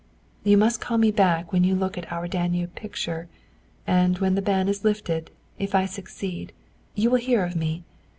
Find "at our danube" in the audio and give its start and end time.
1.95-2.73